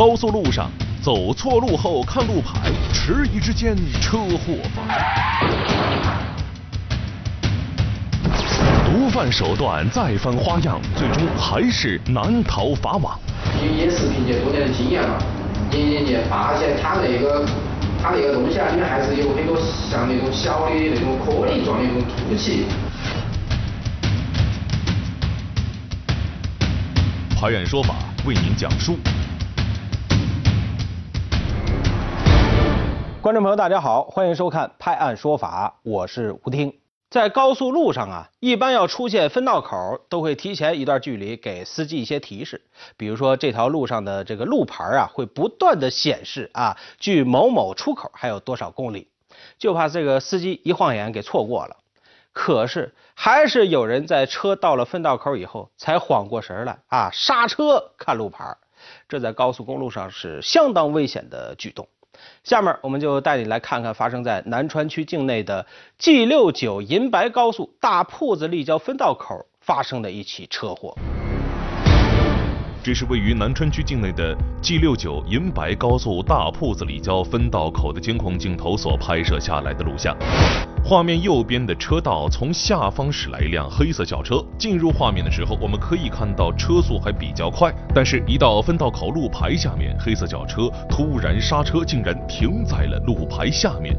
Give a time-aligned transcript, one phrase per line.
[0.00, 0.70] 高速路上
[1.02, 2.58] 走错路后看路牌，
[2.90, 5.52] 迟疑之间车祸发生。
[8.86, 13.20] 毒贩手段再翻花样，最终还是难逃法网。
[13.62, 15.18] 也也是凭借多年的经验嘛，
[15.70, 17.44] 年年年发现他那个
[18.02, 19.54] 他那个东西啊，里面还是有很多
[19.90, 22.64] 像那种小的那种颗粒状的那种凸起。
[27.38, 28.96] 拍案说法为您讲述。
[33.22, 36.72] 观众朋友，大家好，欢迎收看《拍案说法》，我是吴听。
[37.10, 42.62] 在高速路上啊，一般要出现分道口，都会提前一段距离给司机一些提示，
[42.96, 49.08] 比如说这条路上的这个路牌啊，会不断的显示啊，距某某出口还有多少公里，
[49.58, 51.76] 就怕这个司机一晃眼给错过了。
[52.32, 58.56] 可是还是有人在车到了分道口以后才缓过神来啊，刹车看路牌，
[59.10, 61.86] 这在高速公路上是相当危险的举动。
[62.44, 65.66] 下面我们就带你来看看发生在南川区境内的
[65.98, 70.96] G 六九银白高速大铺子立交分道口发生的一起车祸。
[72.82, 80.16] 这是位于南川区境内的 G 六九银白高速大铺子立交分道口的监控镜头所拍摄下来的录像。
[80.82, 93.96] 画面右边的车道从下方驶来一辆黑色轿车，进入画面的时候，我们可以看到车速还比较快，但是，一到分道口路牌下面，黑色轿车突然刹车，竟然停在了路牌下面。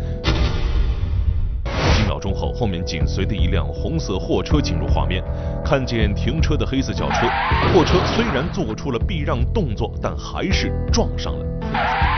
[1.96, 5.24] 几秒钟后，后面紧随的一辆红色货车进入画面，
[5.64, 7.28] 看见停车的黑色轿车，
[7.74, 12.11] 货车虽然做出了避让动作，但还是撞上了。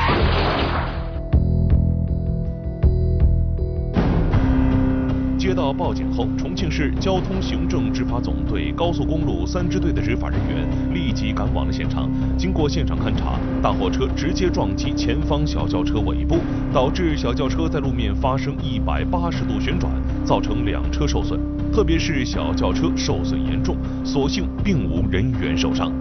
[5.44, 10.66] 接到报警后，重庆市交通行政执法总队高速公路三支队的执法人员
[10.96, 12.10] 立即赶往了现场。
[12.38, 16.38] 经过现场勘查，大货车直接撞击前方小轿车尾部，
[16.74, 19.92] 导致小轿车在路面发生一百八十度旋转，
[20.24, 21.38] 造成两车受损。
[21.74, 23.76] 特别是小轿车受损严重，
[24.06, 25.92] 所幸并无人员受伤。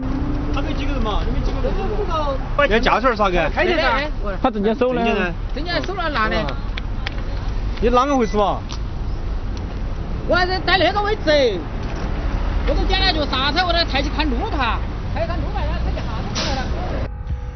[0.55, 1.19] 他们几个人嘛？
[1.27, 2.71] 你们几个人？
[2.71, 3.51] 要驾驶员啥个？
[3.51, 4.09] 开的噻。
[4.41, 5.05] 他证件收了。
[5.53, 6.37] 证件收了拿的。
[7.81, 8.59] 你啷个回事嘛？
[10.32, 11.60] 我还是在那个位置，
[12.66, 14.78] 我都点了脚刹车，我都抬去看路牌，
[15.15, 15.60] 抬看路牌，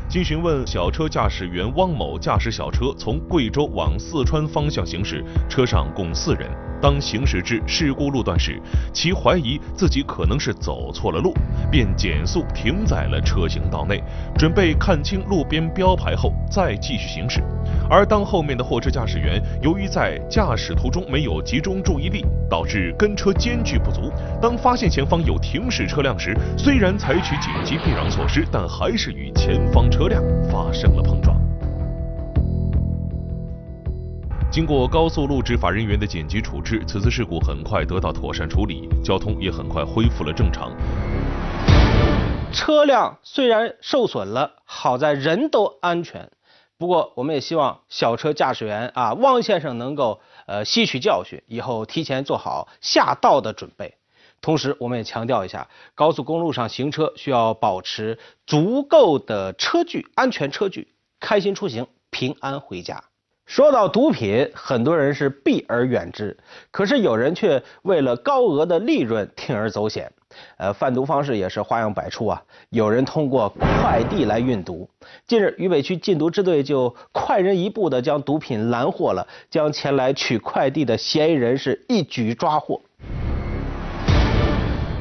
[0.09, 6.49] 经询问，小车驾驶员汪某驾驶小车从贵州往四川方向行驶，车上共四人。
[6.81, 8.61] 当行驶至事故路段时，
[8.93, 11.33] 其怀疑自己可能是走错了路，
[11.71, 14.01] 便减速停在了车行道内，
[14.39, 17.43] 准备看清路边标牌后再继续行驶。
[17.89, 31.35] 而当后面的货车驾驶员由于在驾驶途中没有集中注意力，导致跟车间距不足，当发现前方有停驶车辆时，虽然采取紧急避让措施，但还是与前方车辆发生了碰撞。
[34.51, 40.71] 经过高速路执法人员的紧急处置，此次事故很快得到妥善处理，交通也很快恢复了正常。
[42.53, 46.31] 车辆虽然受损了，好在人都安全。
[46.77, 53.95] 不过，我们也希望小车驾驶员啊，汪先生能够呃吸取教训，以后提前做好下道的准备。
[54.41, 60.89] 同时，我们也强调一下，高速公路上行车需要保持足够的车距，安全车距，
[61.19, 63.03] 开心出行，平安回家。
[63.45, 66.37] 说到毒品，很多人是避而远之，
[66.73, 70.13] 可是有人却为了高额的利润铤而走险。
[70.57, 74.91] 呃，贩毒方式也是花样百出啊，有人通过快递来运毒。
[75.29, 82.81] 近日，渝北区禁毒支队就快人一步的将毒品拦获了，将前来取快递的嫌疑人是一举抓获。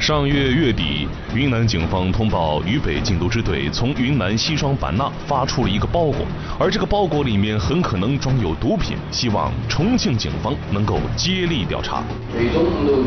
[0.06, 6.18] 上月月底，云南警方通报渝北禁毒支队从云南西双版纳发出了一个包裹，
[6.60, 12.04] 而这个包裹里面很可能装有毒品，希望重庆警方能够接力调查。
[12.32, 13.04] 最终我们都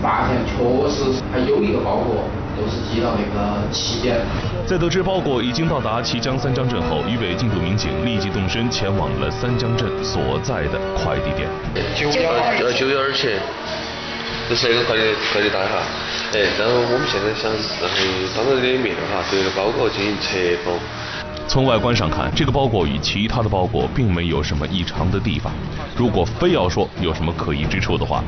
[0.00, 2.24] 发现，确实还有一个包裹，
[2.56, 4.16] 都是寄到那个旗舰。
[4.64, 11.46] 在得知包裹已经到达綦江三江镇后，渝北禁毒民警立即动身前往了三江镇所在的快递店。
[11.94, 13.28] 九幺九幺二七。
[14.48, 15.84] 这是一个快递快递单哈，
[16.32, 17.94] 哎，然后我们现在想，然后
[18.34, 20.74] 当着你的面哈，对这个包裹进行拆封。
[21.46, 25.52] 从外观上看，这个包裹与其他的包裹并没有什么异常的地方。
[25.94, 28.24] 如果非要说有什么可疑之处的话，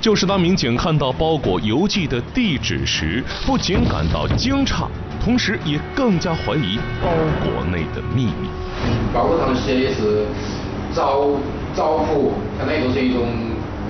[0.00, 4.88] 就是当民警看到包裹邮寄的地址时，不仅感到惊诧，
[5.22, 7.08] 同时也更加怀疑包
[7.44, 8.48] 裹内的秘密。
[9.14, 10.26] 包裹上写的是
[10.92, 11.28] “造
[11.72, 13.28] 造福”，相当于就是一种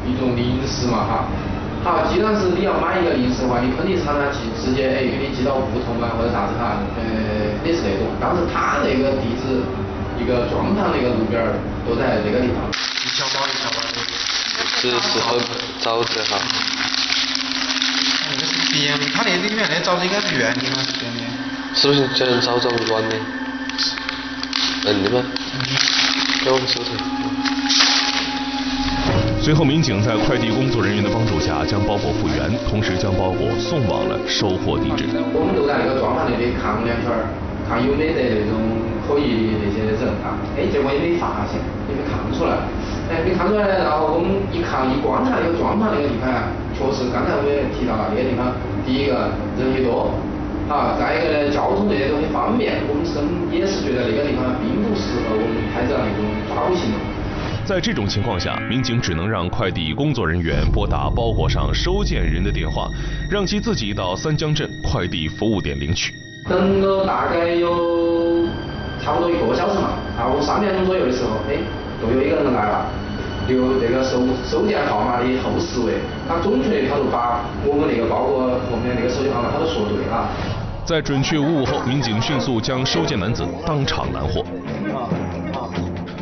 [0.07, 1.25] 一种零食嘛哈。
[1.83, 7.03] 好，既然是你要买一个零食的话，你肯定厂家寄直接哎给你寄到不同啊或者啥子哈，呃
[7.59, 8.07] 肯定是那种。
[8.21, 9.67] 当时他那个地址
[10.17, 12.71] 一个庄堂那个路边儿都在那个地方。
[12.71, 13.99] 一小包一小包的。
[14.79, 15.39] 是是很
[15.83, 16.39] 沼泽哈。
[18.31, 20.79] 那个是边，他那里面那沼泽应该是圆的吗？
[20.87, 21.21] 是边的。
[21.75, 23.17] 是不是叫人沼泽软的？
[24.87, 25.25] 硬的吗？
[26.45, 27.22] 给我们手头。
[29.43, 35.11] 随后，民警在快递工作人员的帮助下将包裹复原，同时将包裹送往了收货地址。
[35.35, 37.11] 我们都在那个庄房那里看两圈，
[37.67, 38.55] 看有没得那种
[39.03, 40.39] 可疑的那些人啊。
[40.55, 41.59] 哎，结果也没发现，
[41.91, 42.55] 也没看出来。
[43.11, 48.55] 哎，没看出来，然后我们一看一观察那个庄房那个地方啊，确实刚才我也提到了，那个地方
[48.87, 49.27] 第一个
[49.59, 50.15] 人也多，
[50.71, 53.19] 好，再一个呢交通这些东西方便，我们是
[53.51, 57.03] 也是觉得那个地方并不适合我们拍照那种抓捕行动。
[57.65, 62.89] 在这种情况下，民警只能让快递工作人员拨打包裹上收件人的电话，
[63.31, 66.13] 让其自己到三江镇快递服务点领取。
[66.49, 68.47] 等了大概有
[69.01, 71.55] 差不多一个小时嘛，下午三点钟左右的时候，哎，
[72.03, 72.87] 又有一个人来了，
[73.47, 75.95] 留那个收收件号码的后四位，
[76.29, 80.29] 他准确的他就把我们那个包裹后面那个手机号码他都说对了。
[80.85, 84.45] 在准确无误后，民警迅速将收件男子当场拦获。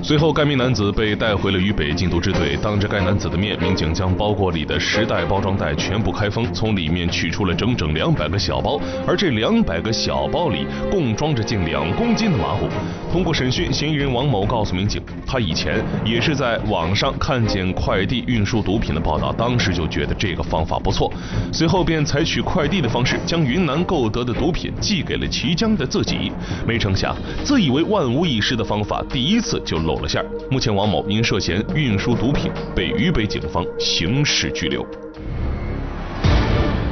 [0.03, 2.57] 随后，该名男子被带回了渝北禁毒支队。
[2.63, 12.67] 当着该男子的面，民警将包裹里的十袋包装袋全部开封，从里面取出了整整两百个小包，而这两百个小包里共装着近两公斤的麻古。
[13.13, 21.13] 通过审讯，嫌疑人王某告诉民警，他以前也是在网上看见快递运输毒品的报道，当时就觉得这个方法不错，
[21.53, 26.33] 随后便采取快递的方式，将云南购得的毒品寄给了綦江的自己。
[26.67, 27.15] 没成想，
[27.45, 30.27] 自以为万无一失的方法，第一次就露了馅儿。
[30.51, 34.87] 目前，王某因涉嫌运输毒品被渝北警方刑事拘留。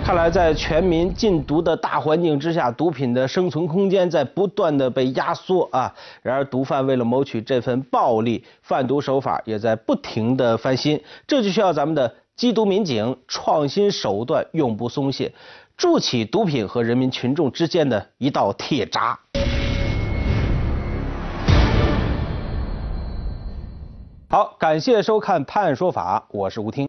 [0.04, 5.94] 看来，在全民禁毒的大环境之下，毒品的生存空间在不断的被压缩啊。
[6.22, 10.98] 然而，毒贩为了谋取这份暴利，贩毒手法也在不停的翻新。
[11.26, 15.30] 这就需要咱们的缉毒民警创新手段，永不松懈，
[15.76, 19.18] 筑起毒品和人民群众之间的一道铁闸。
[24.30, 26.86] 好，感谢收看《判案说法》，我是吴听。